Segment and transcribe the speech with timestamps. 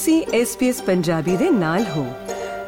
[0.00, 2.06] ਤੁਸੀਂ SBS ਪੰਜਾਬੀ ਦੇ ਨਾਲ ਹੋ।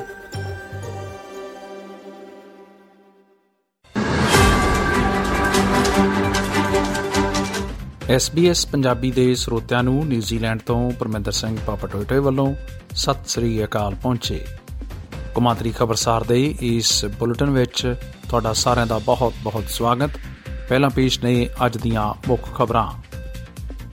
[8.16, 12.54] SBS ਪੰਜਾਬੀ ਦੇ ਸਰੋਤਿਆਂ ਨੂੰ ਨਿਊਜ਼ੀਲੈਂਡ ਤੋਂ ਪਰਮਿੰਦਰ ਸਿੰਘ ਪਾਪਟੋਟੇ ਵੱਲੋਂ
[12.94, 14.44] ਸਤਿ ਸ੍ਰੀ ਅਕਾਲ ਪਹੁੰਚੇ।
[15.34, 17.94] ਕੁਮਾਤਰੀ ਖਬਰਸਾਰ ਦੇ ਇਸ ਬੁਲੇਟਿਨ ਵਿੱਚ
[18.28, 20.10] ਤੁਹਾਡਾ ਸਾਰਿਆਂ ਦਾ ਬਹੁਤ-ਬਹੁਤ ਸਵਾਗਤ।
[20.68, 22.92] ਪਹਿਲਾਂ ਪੇਸ਼ ਨੇ ਅੱਜ ਦੀਆਂ ਮੁੱਖ ਖਬਰਾਂ।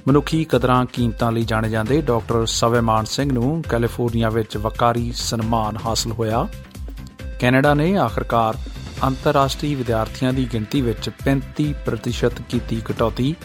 [0.08, 6.12] ਮਨੁੱਖੀ ਕਦਰਾਂ ਕੀਮਤਾਂ ਲਈ ਜਾਣੇ ਜਾਂਦੇ ਡਾਕਟਰ ਸਵੇਮਾਨ ਸਿੰਘ ਨੂੰ ਕੈਲੀਫੋਰਨੀਆ ਵਿੱਚ ਵਕਾਰੀ ਸਨਮਾਨ ਹਾਸਲ
[6.12, 6.48] ਹੋਇਆ।
[7.40, 8.58] ਕੈਨੇਡਾ ਨੇ ਆਖਰਕਾਰ
[9.04, 13.36] ਅੰਤਰਰਾਸ਼ਟਰੀ ਵਿਦਿਆਰਥੀਆਂ ਦੀ ਗਿਣਤੀ ਵਿੱਚ 35% ਕੀਤੀ ਕਟੌਤੀ।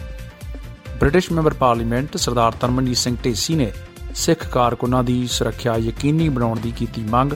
[1.00, 3.72] British member parliament Sardar Tanmanjeet Singh Dhesi ਨੇ
[4.14, 7.32] ਸਿੱਖ ਕਾਰਕੁਨਾਂ ਦੀ ਸੁਰੱਖਿਆ ਯਕੀਨੀ ਬਣਾਉਣ ਦੀ ਕੀਤੀ ਮੰਗ।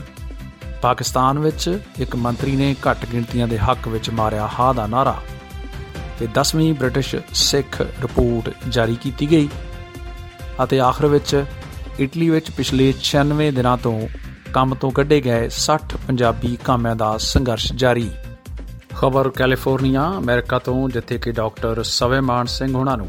[0.81, 5.15] ਪਾਕਿਸਤਾਨ ਵਿੱਚ ਇੱਕ ਮੰਤਰੀ ਨੇ ਘੱਟ ਗਿਣਤੀਆਂ ਦੇ ਹੱਕ ਵਿੱਚ ਮਾਰਿਆ ਹਾ ਦਾ ਨਾਰਾ
[6.19, 9.49] ਤੇ 10ਵੀਂ ਬ੍ਰਿਟਿਸ਼ ਸਿੱਖ ਰਿਪੋਰਟ ਜਾਰੀ ਕੀਤੀ ਗਈ
[10.63, 11.45] ਅਤੇ ਆਖਰ ਵਿੱਚ
[11.99, 14.07] ਇਟਲੀ ਵਿੱਚ ਪਿਛਲੇ 96 ਦਿਨਾਂ ਤੋਂ
[14.53, 18.09] ਕੰਮ ਤੋਂ ਕੱਢੇ ਗਏ 60 ਪੰਜਾਬੀ ਕਾਮਿਆਂ ਦਾ ਸੰਘਰਸ਼ ਜਾਰੀ।
[18.97, 23.07] ਖਬਰ ਕੈਲੀਫੋਰਨੀਆ, ਅਮਰੀਕਾ ਤੋਂ, ਜਿੱਥੇ ਕਿ ਡਾਕਟਰ ਸਵੇਮਾਨ ਸਿੰਘ ਉਹਨਾਂ ਨੂੰ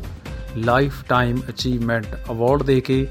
[0.57, 3.07] ਲਾਈਫ ਟਾਈਮ ਅਚੀਵਮੈਂਟ ਅਵਾਰਡ ਦੇ ਕੇ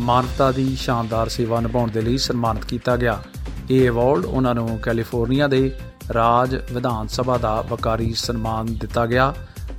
[0.00, 3.22] ਮਾਨਵਤਾ ਦੀ ਸ਼ਾਨਦਾਰ ਸੇਵਾ ਨਿਭਾਉਣ ਦੇ ਲਈ ਸਨਮਾਨਿਤ ਕੀਤਾ ਗਿਆ।
[3.70, 5.72] ਇਹ ਅਵਾਰਡ ਉਹਨਾਂ ਨੂੰ ਕੈਲੀਫੋਰਨੀਆ ਦੇ
[6.14, 9.34] ਰਾਜ ਵਿਧਾਨ ਸਭਾ ਦਾ ਵਕਾਰੀ ਸਨਮਾਨ ਦਿੱਤਾ ਗਿਆ।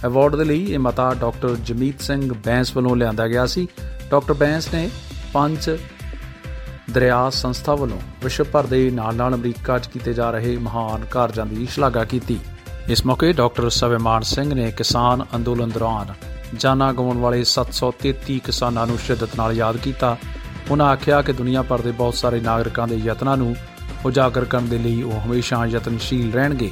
[0.06, 3.68] ਅਵਾਰਡ ਦੇ ਲਈ ਇਹ ਮਤਾ ਡਾਕਟਰ ਜਮੀਤ ਸਿੰਘ ਬੈਂਸ ਵੱਲੋਂ ਲਿਆਂਦਾ ਗਿਆ ਸੀ।
[4.12, 4.90] ਡਾਕਟਰ ਬੈਂਸ ਨੇ
[5.34, 5.70] ਪੰਜ
[6.92, 11.68] ਦਰਿਆ ਸੰਸਥਾ ਵੱਲੋਂ ਵਿਸ਼ਵ ਭਰ ਦੇ ਨਾਲ-ਨਾਲ ਅਮਰੀਕਾ 'ਚ ਕੀਤੇ ਜਾ ਰਹੇ ਮਹਾਨ ਕਾਰਜਾਂ ਦੀ
[11.72, 12.40] ਸ਼ਲਾਘਾ ਕੀਤੀ।
[12.88, 16.14] ਇਸ ਮੌਕੇ ਡਾਕਟਰ ਸਵੇਮਾਨ ਸਿੰਘ ਨੇ ਕਿਸਾਨ ਅੰਦੋਲਨ ਦੌਰਾਨ
[16.58, 20.18] ਜਾਨਾਂ ਗਵਾਉਣ ਵਾਲੇ 733 ਕਿਸਾਨਾਂ ਨੂੰ ਸ਼ਿੱਦਤ ਨਾਲ ਯਾਦ ਕੀਤਾ।
[20.72, 23.56] ਉਹਨਾਂ ਆਖਿਆ ਕਿ ਦੁਨੀਆ ਭਰ ਦੇ ਬਹੁਤ ਸਾਰੇ ਨਾਗਰਿਕਾਂ ਦੇ ਯਤਨਾਂ ਨੂੰ
[24.06, 26.70] ਉਜਾਗਰ ਕਰਨ ਦੇ ਲਈ ਉਹ ਹਮੇਸ਼ਾ ਯਤਨਸ਼ੀਲ ਰਹਿਣਗੇ।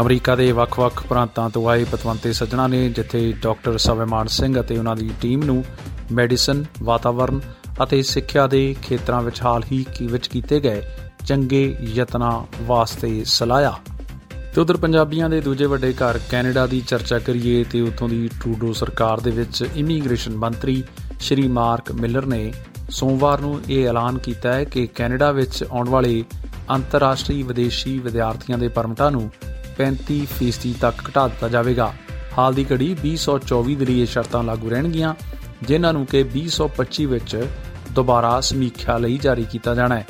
[0.00, 4.96] ਅਮਰੀਕਾ ਦੇ ਵੱਖ-ਵੱਖ ਪ੍ਰਾਂਤਾਂ ਤੋਂ ਆਏ ਪਤਵੰਤੇ ਸੱਜਣਾ ਨੇ ਜਿੱਥੇ ਡਾਕਟਰ ਸਵੇਮਾਨ ਸਿੰਘ ਅਤੇ ਉਹਨਾਂ
[4.96, 5.64] ਦੀ ਟੀਮ ਨੂੰ
[6.12, 7.40] ਮੈਡੀਸਨ ਵਾਤਾਵਰਣ
[7.82, 10.82] ਅਤੇ ਸਿੱਖਿਆ ਦੇ ਖੇਤਰਾਂ ਵਿੱਚ ਹਾਲ ਹੀ ਵਿੱਚ ਕੀਤੇ ਗਏ
[11.26, 13.74] ਚੰਗੇ ਯਤਨਾਂ ਵਾਸਤੇ ਸਲਾਹਿਆ
[14.54, 18.72] ਤੇ ਉਧਰ ਪੰਜਾਬੀਆਂ ਦੇ ਦੂਜੇ ਵੱਡੇ ਘਰ ਕੈਨੇਡਾ ਦੀ ਚਰਚਾ ਕਰੀਏ ਤੇ ਉੱਥੋਂ ਦੀ ਟਰੂਡੋ
[18.72, 20.84] ਸਰਕਾਰ ਦੇ ਵਿੱਚ ਇਮੀਗ੍ਰੇਸ਼ਨ ਮੰਤਰੀ
[21.20, 22.52] ਸ਼੍ਰੀ ਮਾਰਕ ਮਿਲਰ ਨੇ
[22.90, 26.24] ਸੋਮਵਾਰ ਨੂੰ ਇਹ ਐਲਾਨ ਕੀਤਾ ਹੈ ਕਿ ਕੈਨੇਡਾ ਵਿੱਚ ਆਉਣ ਵਾਲੇ
[26.70, 29.30] ਅੰਤਰਰਾਸ਼ਟਰੀ ਵਿਦੇਸ਼ੀ ਵਿਦਿਆਰਥੀਆਂ ਦੇ ਪਰਮਿਟਾਂ ਨੂੰ
[29.78, 31.92] 35% ਤੱਕ ਘਟਾ ਦਿੱਤਾ ਜਾਵੇਗਾ।
[32.38, 35.14] ਹਾਲ ਦੀ ਘੜੀ 2024 ਦੇ ਲਈ ਇਹ ਸ਼ਰਤਾਂ ਲਾਗੂ ਰਹਿਣਗੀਆਂ,
[35.62, 37.46] ਜਿਨ੍ਹਾਂ ਨੂੰ ਕਿ 2025 ਵਿੱਚ
[37.92, 40.06] ਦੁਬਾਰਾ ਸਮੀਖਿਆ ਲਈ ਜਾਰੀ ਕੀਤਾ ਜਾਣਾ ਹੈ।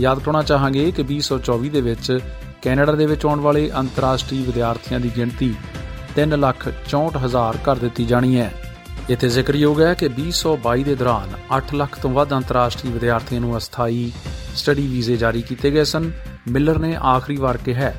[0.00, 2.18] ਯਾਦ ਕਰਾਉਣਾ ਚਾਹਾਂਗੇ ਕਿ 2024 ਦੇ ਵਿੱਚ
[2.62, 5.54] ਕੈਨੇਡਾ ਦੇ ਵਿੱਚ ਆਉਣ ਵਾਲੇ ਅੰਤਰਰਾਸ਼ਟਰੀ ਵਿਦਿਆਰਥੀਆਂ ਦੀ ਗਿਣਤੀ
[6.16, 8.61] 364000 ਕਰ ਦਿੱਤੀ ਜਾਣੀ ਹੈ।
[9.10, 14.12] ਇੱਥੇ ਜ਼ਿਕਰਯੋਗ ਹੈ ਕਿ 2022 ਦੇ ਦੌਰਾਨ 8 ਲੱਖ ਤੋਂ ਵੱਧ ਅੰਤਰਰਾਸ਼ਟਰੀ ਵਿਦਿਆਰਥੀਆਂ ਨੂੰ ਅਸਥਾਈ
[14.56, 16.12] ਸਟੱਡੀ ਵੀਜ਼ੇ ਜਾਰੀ ਕੀਤੇ ਗਏ ਸਨ।
[16.48, 17.92] ਮਿਲਰ ਨੇ ਆਖਰੀ ਵਾਰ ਕਿਹਾ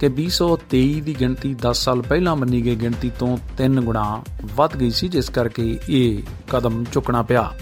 [0.00, 4.22] ਕਿ 2023 ਦੀ ਗਿਣਤੀ 10 ਸਾਲ ਪਹਿਲਾਂ ਮੰਨੀ ਗਈ ਗਿਣਤੀ ਤੋਂ 3 ਗੁਣਾ
[4.56, 7.52] ਵੱਧ ਗਈ ਸੀ, ਜਿਸ ਕਰਕੇ ਇਹ ਕਦਮ ਚੁੱਕਣਾ ਪਿਆ।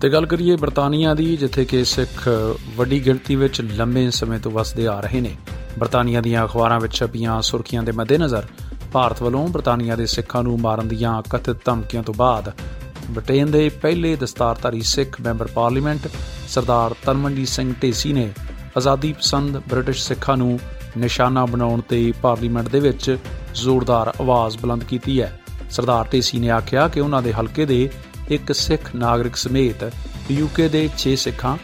[0.00, 2.28] ਤੇ ਗੱਲ ਕਰੀਏ ਬਰਤਾਨੀਆ ਦੀ, ਜਿੱਥੇ ਕਿ ਸਿੱਖ
[2.76, 5.36] ਵੱਡੀ ਗਿਣਤੀ ਵਿੱਚ ਲੰਬੇ ਸਮੇਂ ਤੋਂ ਵਸਦੇ ਆ ਰਹੇ ਨੇ।
[5.78, 8.42] ਬਰਤਾਨੀਆ ਦੀਆਂ ਅਖਬਾਰਾਂ ਵਿੱਚ ਛਪੀਆਂ ਸੁਰਖੀਆਂ ਦੇ ਮੱਦੇਨਜ਼ਰ
[8.96, 12.50] ਭਾਰਤ ਵੱਲੋਂ ਬਰਤਾਨੀਆ ਦੇ ਸਿੱਖਾਂ ਨੂੰ ਮਾਰਨ ਦੀਆਂ ਕਥਿਤ ਧਮਕੀਆਂ ਤੋਂ ਬਾਅਦ
[13.10, 16.06] ਬ੍ਰਿਟੇਨ ਦੇ ਪਹਿਲੇ ਦਸਤਾਰਧਾਰੀ ਸਿੱਖ ਮੈਂਬਰ ਪਾਰਲੀਮੈਂਟ
[16.48, 18.24] ਸਰਦਾਰ ਤਰਮਨਜੀਤ ਸਿੰਘ ਢੇਸੀ ਨੇ
[18.76, 20.58] ਆਜ਼ਾਦੀ ਪਸੰਦ ਬ੍ਰਿਟਿਸ਼ ਸਿੱਖਾਂ ਨੂੰ
[20.96, 23.16] ਨਿਸ਼ਾਨਾ ਬਣਾਉਣ ਤੇ ਪਾਰਲੀਮੈਂਟ ਦੇ ਵਿੱਚ
[23.54, 25.30] ਜ਼ੋਰਦਾਰ ਆਵਾਜ਼ ਬੁਲੰਦ ਕੀਤੀ ਹੈ।
[25.70, 27.88] ਸਰਦਾਰ ਢੇਸੀ ਨੇ ਆਖਿਆ ਕਿ ਉਹਨਾਂ ਦੇ ਹਲਕੇ ਦੇ
[28.30, 29.84] ਇੱਕ ਸਿੱਖ ਨਾਗਰਿਕ ਸਮੇਤ
[30.30, 31.56] ਯੂਕੇ ਦੇ 6 ਸਿੱਖਾਂ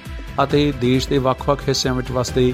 [0.44, 2.53] ਅਤੇ ਦੇਸ਼ ਦੇ ਵੱਖ-ਵੱਖ ਹਿੱਸਿਆਂ ਵਿੱਚ ਵਸਦੇ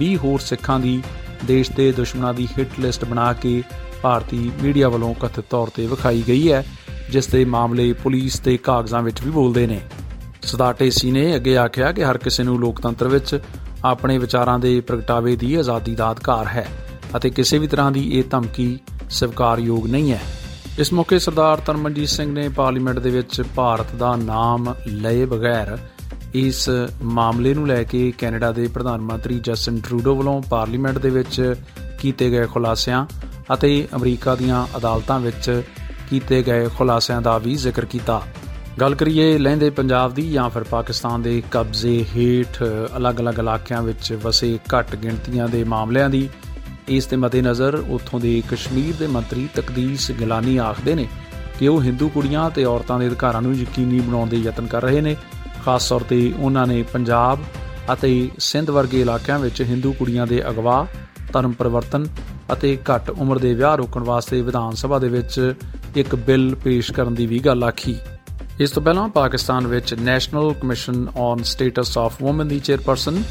[0.00, 1.00] 20 ਹੋਰ ਸਿੱਖਾਂ ਦੀ
[1.46, 3.62] ਦੇਸ਼ ਦੇ ਦੁਸ਼ਮਣਾਂ ਦੀ ਹਿੱਟ ਲਿਸਟ ਬਣਾ ਕੇ
[4.02, 6.64] ਭਾਰਤੀ ਮੀਡੀਆ ਵੱਲੋਂ ਕਥਿਤ ਤੌਰ ਤੇ ਵਿਖਾਈ ਗਈ ਹੈ,
[7.10, 9.80] ਜਿਸ ਦੇ ਮਾਮਲੇ ਪੁਲਿਸ ਦੇ ਕਾਗਜ਼ਾਂ ਵਿੱਚ ਵੀ ਬੋਲਦੇ ਨੇ।
[10.42, 13.40] ਸਰਦਾਰ ਢੇਸੀ ਨੇ ਅੱਗੇ ਆਖਿਆ ਕਿ ਹਰ ਕਿਸੇ ਨੂੰ ਲੋਕਤੰਤਰ ਵਿੱਚ
[13.84, 16.66] ਆਪਣੇ ਵਿਚਾਰਾਂ ਦੇ ਪ੍ਰਗਟਾਵੇ ਦੀ ਆਜ਼ਾਦੀ ਦਾ ਅਧਿਕਾਰ ਹੈ
[17.16, 18.78] ਅਤੇ ਕਿਸੇ ਵੀ ਤਰ੍ਹਾਂ ਦੀ ਇਹ ਧਮਕੀ
[19.10, 20.20] ਸਵੀਕਾਰਯੋਗ ਨਹੀਂ ਹੈ।
[20.78, 25.78] ਇਸ ਮੌਕੇ ਸਰਦਾਰ ਤਰਮਨਜੀਤ ਸਿੰਘ ਨੇ ਪਾਰਲੀਮੈਂਟ ਦੇ ਵਿੱਚ ਭਾਰਤ ਦਾ ਨਾਮ ਲਏ ਬਗੈਰ
[26.34, 26.68] ਇਸ
[27.02, 31.54] ਮਾਮਲੇ ਨੂੰ ਲੈ ਕੇ ਕੈਨੇਡਾ ਦੇ ਪ੍ਰਧਾਨ ਮੰਤਰੀ ਜਸਟਿਨ ਟਰੂਡੋ ਵੱਲੋਂ ਪਾਰਲੀਮੈਂਟ ਦੇ ਵਿੱਚ
[32.00, 33.06] ਕੀਤੇ ਗਏ ਖੁਲਾਸਿਆਂ
[33.54, 35.62] ਅਤੇ ਅਮਰੀਕਾ ਦੀਆਂ ਅਦਾਲਤਾਂ ਵਿੱਚ
[36.10, 38.20] ਕੀਤੇ ਗਏ ਖੁਲਾਸਿਆਂ ਦਾ ਵੀ ਜ਼ਿਕਰ ਕੀਤਾ।
[38.80, 42.62] ਗੱਲ ਕਰੀਏ ਲਹਿੰਦੇ ਪੰਜਾਬ ਦੀ ਜਾਂ ਫਿਰ ਪਾਕਿਸਤਾਨ ਦੇ ਕਬਜ਼ੇ ਹੇਠ
[42.96, 46.28] ਅਲੱਗ-ਅਲੱਗ ਇਲਾਕਿਆਂ ਵਿੱਚ ਵਸੇ ਘੱਟ ਗਿਣਤੀਆਂ ਦੇ ਮਾਮਲਿਆਂ ਦੀ
[46.88, 51.06] ਇਸ ਦੇ ਮੱਦੇਨਜ਼ਰ ਉੱਥੋਂ ਦੇ ਕਸ਼ਮੀਰ ਦੇ ਮੰਤਰੀ ਤਕਦੀਸ ਗਿਲਾਨੀ ਆਖਦੇ ਨੇ
[51.58, 55.00] ਕਿ ਉਹ ਹਿੰਦੂ ਕੁੜੀਆਂ ਤੇ ਔਰਤਾਂ ਦੇ ਅਧਿਕਾਰਾਂ ਨੂੰ ਯਕੀਨੀ ਬਣਾਉਣ ਦੇ ਯਤਨ ਕਰ ਰਹੇ
[55.00, 55.16] ਨੇ।
[55.64, 57.38] ਖਾਸ ਤੌਰ ਤੇ ਉਹਨਾਂ ਨੇ ਪੰਜਾਬ
[57.92, 60.86] ਅਤੇ ਸਿੰਧ ਵਰਗੇ ਇਲਾਕਿਆਂ ਵਿੱਚ ਹਿੰਦੂ ਕੁੜੀਆਂ ਦੇ ਅਗਵਾ,
[61.32, 62.06] ਧਰਮ ਪਰਿਵਰਤਨ
[62.52, 65.54] ਅਤੇ ਘੱਟ ਉਮਰ ਦੇ ਵਿਆਹ ਰੋਕਣ ਵਾਸਤੇ ਵਿਧਾਨ ਸਭਾ ਦੇ ਵਿੱਚ
[65.96, 67.96] ਇੱਕ ਬਿੱਲ ਪੇਸ਼ ਕਰਨ ਦੀ ਵੀ ਗੱਲ ਆਖੀ।
[68.60, 73.22] ਇਸ ਤੋਂ ਪਹਿਲਾਂ ਪਾਕਿਸਤਾਨ ਵਿੱਚ national commission on status of woman the chairperson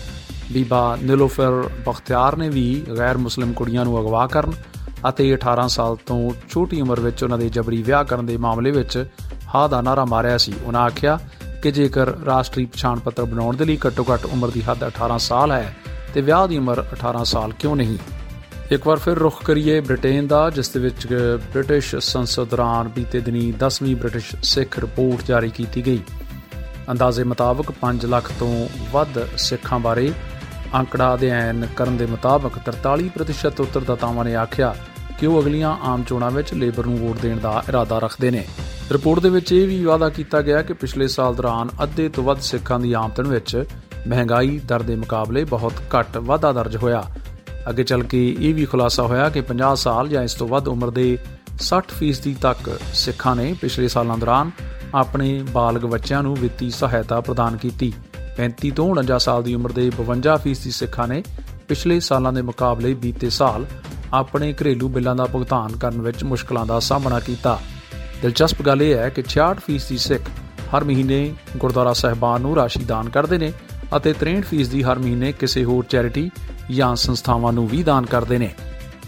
[0.51, 4.51] ਬੀਬਾ ਨਿਲੋਫਰ ਬਖਤਿਆਰ ਨੇ ਵੀ ਗੈਰ ਮੁਸਲਿਮ ਕੁੜੀਆਂ ਨੂੰ ਅਗਵਾ ਕਰਨ
[5.09, 9.05] ਅਤੇ 18 ਸਾਲ ਤੋਂ ਛੋਟੀ ਉਮਰ ਵਿੱਚ ਉਹਨਾਂ ਦੇ ਜਬਰੀ ਵਿਆਹ ਕਰਨ ਦੇ ਮਾਮਲੇ ਵਿੱਚ
[9.55, 11.19] ਹਾਂ ਦਾ ਨਾਰਾ ਮਾਰਿਆ ਸੀ। ਉਹਨਾਂ ਆਖਿਆ
[11.63, 15.77] ਕਿ ਜੇਕਰ ਰਾਸ਼ਟਰੀ ਪਛਾਣ ਪੱਤਰ ਬਣਾਉਣ ਦੇ ਲਈ ਘੱਟੋ-ਘੱਟ ਉਮਰ ਦੀ ਹੱਦ 18 ਸਾਲ ਹੈ,
[16.13, 17.97] ਤੇ ਵਿਆਹ ਦੀ ਉਮਰ 18 ਸਾਲ ਕਿਉਂ ਨਹੀਂ?
[18.71, 21.07] ਇੱਕ ਵਾਰ ਫਿਰ ਰੁਖ ਕਰੀਏ ਬ੍ਰਿਟੇਨ ਦਾ, ਜਿਸ ਦੇ ਵਿੱਚ
[21.53, 25.99] ਬ੍ਰਿਟਿਸ਼ ਸੰਸਦ ਦੌਰਾਨ ਬੀਤੇ ਦਿਨੀ 10ਵੀਂ ਬ੍ਰਿਟਿਸ਼ ਸਿੱਖ ਰਿਪੋਰਟ ਜਾਰੀ ਕੀਤੀ ਗਈ।
[26.91, 30.13] ਅੰਦਾਜ਼ੇ ਮੁਤਾਬਕ 5 ਲੱਖ ਤੋਂ ਵੱਧ ਸਿੱਖਾਂ ਬਾਰੇ
[30.75, 34.75] ਅੰਕੜਾ ਅਧਿਐਨ ਕਰਨ ਦੇ ਮੁਤਾਬਕ 43% ਉੱਤਰਦਾਤਾਵਾਂ ਨੇ ਆਖਿਆ
[35.19, 38.45] ਕਿ ਉਹ ਅਗਲੀਆਂ ਆਮ ਚੋਣਾਂ ਵਿੱਚ ਲੇਬਰ ਨੂੰ ਵੋਟ ਦੇਣ ਦਾ ਇਰਾਦਾ ਰੱਖਦੇ ਨੇ।
[38.91, 42.39] ਰਿਪੋਰਟ ਦੇ ਵਿੱਚ ਇਹ ਵੀ ਵਾਅਦਾ ਕੀਤਾ ਗਿਆ ਕਿ ਪਿਛਲੇ ਸਾਲ ਦੌਰਾਨ ਅੱਧੇ ਤੋਂ ਵੱਧ
[42.39, 43.63] ਸਿੱਖਾਂ ਦੀ ਆਮਦਨ ਵਿੱਚ
[44.07, 47.03] ਮਹਿੰਗਾਈ ਦਰ ਦੇ ਮੁਕਾਬਲੇ ਬਹੁਤ ਘੱਟ ਵਾਧਾ ਦਰਜ ਹੋਇਆ।
[47.69, 50.89] ਅੱਗੇ ਚੱਲ ਕੇ ਇਹ ਵੀ ਖੁਲਾਸਾ ਹੋਇਆ ਕਿ 50 ਸਾਲ ਜਾਂ ਇਸ ਤੋਂ ਵੱਧ ਉਮਰ
[50.89, 51.17] ਦੇ
[51.59, 54.51] 60% ਤੱਕ ਸਿੱਖਾਂ ਨੇ ਪਿਛਲੇ ਸਾਲਾਂ ਦੌਰਾਨ
[54.95, 57.93] ਆਪਣੇ ਬਾਲਗ ਬੱਚਿਆਂ ਨੂੰ ਵਿੱਤੀ ਸਹਾਇਤਾ ਪ੍ਰਦਾਨ ਕੀਤੀ।
[58.37, 61.23] 35 ਤੋਂ 49 ਸਾਲ ਦੀ ਉਮਰ ਦੇ 52% ਸਿੱਖਾਂ ਨੇ
[61.67, 63.65] ਪਿਛਲੇ ਸਾਲਾਂ ਦੇ ਮੁਕਾਬਲੇ ਬੀਤੇ ਸਾਲ
[64.13, 67.59] ਆਪਣੇ ਘਰੇਲੂ ਬਿੱਲਾਂ ਦਾ ਭੁਗਤਾਨ ਕਰਨ ਵਿੱਚ ਮੁਸ਼ਕਲਾਂ ਦਾ ਸਾਹਮਣਾ ਕੀਤਾ।
[68.21, 70.21] ਦਿਲਚਸਪ ਗੱਲ ਇਹ ਹੈ ਕਿ 66% ਸਿੱਖ
[70.75, 73.51] ਹਰ ਮਹੀਨੇ ਗੁਰਦੁਆਰਾ ਸਹਿਬਾਨ ਨੂੰ ਰਾਸ਼ੀ ਦਾਨ ਕਰਦੇ ਨੇ
[73.97, 76.29] ਅਤੇ 63% ਹਰ ਮਹੀਨੇ ਕਿਸੇ ਹੋਰ ਚੈਰਿਟੀ
[76.71, 78.53] ਜਾਂ ਸੰਸਥਾਵਾਂ ਨੂੰ ਵੀ ਦਾਨ ਕਰਦੇ ਨੇ।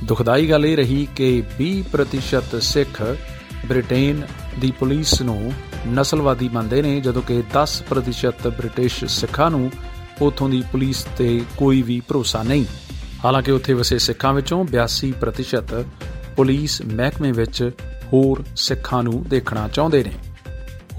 [0.03, 3.17] ਦੁਖਦਾਈ ਗੱਲ ਇਹ ਰਹੀ ਕਿ 20% ਸਿੱਖ
[3.65, 4.21] ਬ੍ਰਿਟੇਨ
[4.59, 5.53] ਦੀ ਪੁਲਿਸ ਨੂੰ
[5.87, 9.71] ਨਸਲਵਾਦੀ ਮੰਨਦੇ ਨੇ, ਜਦੋਂ ਕਿ 10% ਬ੍ਰਿਟਿਸ਼ ਸਿੱਖਾਂ ਨੂੰ
[10.21, 12.65] ਉਥੋਂ ਦੀ ਪੁਲਿਸ ਤੇ ਕੋਈ ਵੀ ਭਰੋਸਾ ਨਹੀਂ।
[13.25, 15.85] ਹਾਲਾਂਕਿ ਉੱਥੇ ਵਸੇ ਸਿੱਖਾਂ ਵਿੱਚੋਂ 82%
[16.35, 17.71] ਪੁਲਿਸ ਮਹਿਕਮੇ ਵਿੱਚ
[18.13, 20.11] ਹੋਰ ਸਿੱਖਾਂ ਨੂੰ ਦੇਖਣਾ ਚਾਹੁੰਦੇ ਨੇ।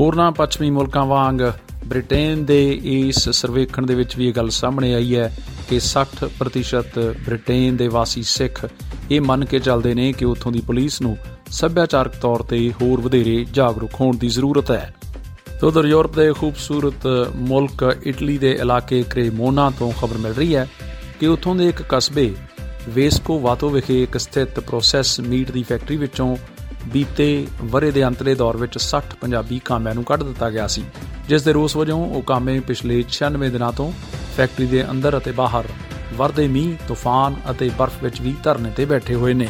[0.01, 1.53] ਹੋਰਨਾਂ ਪੱਛਮੀ ਮੁਲਕਾਂ ਵਾਂਗ
[1.87, 5.37] ਬ੍ਰਿਟੇਨ ਦੇ ਇਸ ਸਰਵੇਖਣ ਦੇ ਵਿੱਚ ਵੀ ਇਹ ਗੱਲ ਸਾਹਮਣੇ ਆਈ ਹੈ
[5.73, 8.67] ਕਿ 60% ਬ੍ਰਿਟੇਨ ਦੇ ਵਾਸੀ ਸਿੱਖ
[9.11, 11.17] ਇਹ ਮੰਨ ਕੇ ਚੱਲਦੇ ਨੇ ਕਿ ਉੱਥੋਂ ਦੀ ਪੁਲਿਸ ਨੂੰ
[11.51, 14.95] ਸੱਭਿਆਚਾਰਕ ਤੌਰ ਤੇ ਹੋਰ ਵਧੇਰੇ ਜਾਗਰੂਕ ਹੋਣ ਦੀ ਜ਼ਰੂਰਤ ਹੈ।
[15.63, 20.69] ਉਧਰ ਯੂਰਪ ਦੇ ਖੂਬਸੂਰਤ ਮੁਲਕ ਇਟਲੀ ਦੇ ਇਲਾਕੇ ਕ੍ਰੇਮੋਨਾ ਤੋਂ ਖਬਰ ਮਿਲ ਰਹੀ ਹੈ
[21.21, 22.35] ਕਿ ਉੱਥੋਂ ਦੇ ਇੱਕ ਕਸਬੇ
[22.89, 26.37] ਵੇਸਕੋ ਵਾਤੋ ਵਿਖੇ ਇੱਕ ਸਥਿਤ ਪ੍ਰੋਸੈਸ ਮੀਟ ਦੀ ਫੈਕਟਰੀ ਵਿੱਚੋਂ
[26.93, 30.83] ਬੀਤੇ ਵਰੇ ਦੇ ਅੰਤਲੇ ਦੌਰ ਵਿੱਚ 60 ਪੰਜਾਬੀ ਕਾਮਿਆਂ ਨੂੰ ਕੱਢ ਦਿੱਤਾ ਗਿਆ ਸੀ,
[31.29, 33.93] ਜਿਸ ਦੇ ਰੋਸ ਵਜੋਂ ਉਹ ਕਾਮੇ ਪਿਛਲੇ 96 ਦਿਨਾਂ ਤੋਂ
[34.37, 35.69] ਫੈਕਟਰੀ ਦੇ ਅੰਦਰ ਅਤੇ ਬਾਹਰ।
[36.17, 39.49] ਵਰਦੇ ਮੀਂਹ, ਤੂਫਾਨ ਅਤੇ ਬਰਫ਼ ਵਿੱਚ ਵੀ ਧਰਨੇ ਤੇ ਬੈਠੇ ਹੋਏ ਨੇ।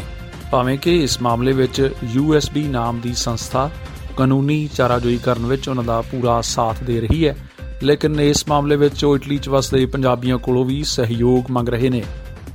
[0.51, 3.71] ਭਾਵੇਂ ਕਿ ਇਸ ਮਾਮਲੇ ਵਿੱਚ ਯੂਐਸਬੀ ਨਾਮ ਦੀ ਸੰਸਥਾ
[4.17, 7.37] ਕਾਨੂੰਨੀ ਚਾਰਾਜੋਈ ਕਰਨ ਵਿੱਚ ਉਹਨਾਂ ਦਾ ਪੂਰਾ ਸਾਥ ਦੇ ਰਹੀ ਹੈ,
[7.83, 12.03] ਲੇਕਿਨ ਇਸ ਮਾਮਲੇ ਵਿੱਚ ਉਹ ਇਟਲੀ 'ਚ ਵਸਦੇ ਪੰਜਾਬੀਆਂ ਕੋਲੋਂ ਵੀ ਸਹਿਯੋਗ ਮੰਗ ਰਹੇ ਨੇ।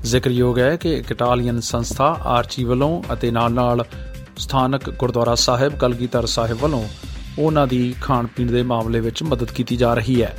[0.04, 3.86] ਜ਼ਿਕਰਯੋਗ ਹੈ ਕਿ ਇੱਕ ਇਟਾਲੀਅਨ ਸੰਸਥਾ ਆਰਚੀ ਵੱਲੋਂ ਅਤੇ ਨਾਲ-ਨਾਲ
[4.38, 6.84] ਸਥਾਨਕ ਗੁਰਦੁਆਰਾ ਸਾਹਿਬ, ਕਲਗੀਧਰ ਸਾਹਿਬ ਵੱਲੋਂ
[7.40, 10.36] ਉਹਨਾਂ ਦੀ ਖਾਣ ਪੀਣ ਦੇ ਮਾਮਲੇ ਵਿੱਚ ਮਦਦ ਕੀਤੀ ਜਾ ਰਹੀ ਹੈ।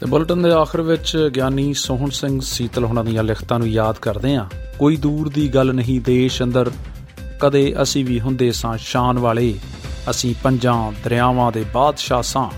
[0.00, 4.36] ਤੇ ਬੁਲਟਨ ਦੇ ਆਖਰ ਵਿੱਚ ਗਿਆਨੀ ਸੋਹਣ ਸਿੰਘ ਸੀਤਲ ਹੁਣਾਂ ਦੀਆਂ ਲਿਖਤਾਂ ਨੂੰ ਯਾਦ ਕਰਦੇ
[4.36, 4.46] ਹਾਂ।
[4.78, 6.70] ਕੋਈ ਦੂਰ ਦੀ ਗੱਲ ਨਹੀਂ, ਦੇਸ਼ ਅੰਦਰ
[7.40, 9.54] ਕਦੇ ਅਸੀਂ ਵੀ ਹੁੰਦੇ ਸਾਂ ਸ਼ਾਨ ਵਾਲੇ।
[10.10, 12.50] ਅਸੀਂ ਪੰਜਾਂ ਦਰਿਆਵਾਂ ਦੇ ਬਾਦਸ਼ਾਹ ਸਾਂ,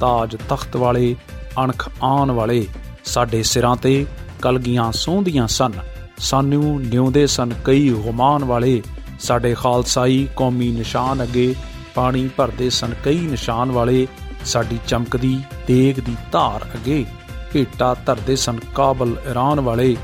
[0.00, 1.16] ਤਾਜ ਤਖਤ ਵਾਲੇ,
[1.64, 2.66] ਅਣਖ ਆਨ ਵਾਲੇ।
[3.04, 4.06] ਸਾਡੇ ਸਿਰਾਂ ਤੇ
[4.42, 5.72] ਕਲਗੀਆਂ ਸੌਂਦੀਆਂ ਸਨ,
[6.18, 8.82] ਸਾਨੂੰ ਨਿਉਂਦੇ ਸਨ ਕਈ ਗੁਮਾਨ ਵਾਲੇ।
[9.20, 11.54] ਸਾਡੇ ਖਾਲਸਾਈ ਕੌਮੀ ਨਿਸ਼ਾਨ ਅੱਗੇ
[11.94, 14.06] ਪਾਣੀ ਭਰਦੇ ਸਨ ਕਈ ਨਿਸ਼ਾਨ ਵਾਲੇ।
[14.44, 17.06] ਸਾਡੀ ਚਮਕਦੀ, ਤੇਗ ਦੀ ਧਾਰ ਅੱਗੇ
[17.52, 19.96] ਭੇਟਾ ਧਰਦੇ ਸਨ। ਕਾਬਲ ਇਰਾਨ ਵਾਲੇ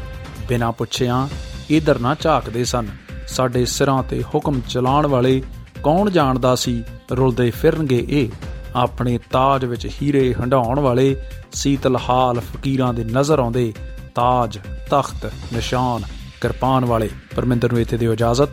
[0.48, 1.28] ਬਿਨਾ ਪੁੱਛਿਆਂ
[1.70, 2.86] ਇਧਰ ਨਾ ਝਾਕਦੇ ਸਨ।
[3.28, 5.42] ਸਾਡੇ ਸਿਰਾਂ ਤੇ ਹੁਕਮ ਚਲਾਉਣ ਵਾਲੇ
[5.82, 6.84] ਕੌਣ ਜਾਣਦਾ ਸੀ?
[7.12, 8.28] ਰੁਲਦੇ ਫਿਰਨਗੇ ਇਹ
[8.76, 11.16] ਆਪਣੇ ਤਾਜ ਵਿੱਚ ਹੀਰੇ ਹੰਡਾਉਣ ਵਾਲੇ
[11.52, 13.74] ਸੀਤਲ ਹਾਲ ਫਕੀਰਾਂ ਦੇ ਨਜ਼ਰ ਆਉਂਦੇ
[14.14, 14.58] ਤਾਜ,
[14.90, 16.02] ਤਖਤ, ਨਿਸ਼ਾਨ,
[16.40, 18.48] ਕਿਰਪਾਨ ਵਾਲੇ। ਪਰਮਿੰਦਰ ਨੂੰ ਇੱਥੇ ਦਿਓ ਇਜਾਜ਼ਤ।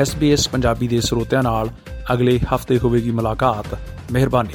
[0.00, 1.70] SBS ਪੰਜਾਬੀ ਦੇ ਸਰੋਤਿਆਂ ਨਾਲ
[2.12, 3.78] ਅਗਲੇ ਹਫ਼ਤੇ ਹੋਵੇਗੀ ਮੁਲਾਕਾਤ।
[4.12, 4.54] ਮਿਹਰਬਾਨੀ।